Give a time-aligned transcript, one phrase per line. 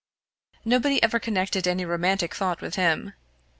[0.65, 3.13] Nobody ever connected any romantic thought with him.